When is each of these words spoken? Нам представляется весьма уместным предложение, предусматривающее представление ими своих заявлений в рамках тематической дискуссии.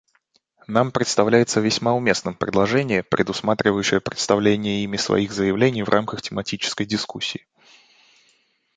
Нам 0.67 0.91
представляется 0.91 1.59
весьма 1.59 1.93
уместным 1.93 2.33
предложение, 2.33 3.03
предусматривающее 3.03 4.01
представление 4.01 4.83
ими 4.83 4.97
своих 4.97 5.31
заявлений 5.31 5.83
в 5.83 5.89
рамках 5.89 6.23
тематической 6.23 6.87
дискуссии. 6.87 7.45